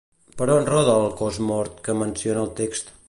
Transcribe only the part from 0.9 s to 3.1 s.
el cos mort que menciona el text?